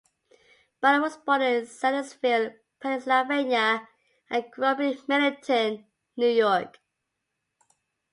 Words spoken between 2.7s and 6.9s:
Pennsylvania, and grew up in Middletown, New York.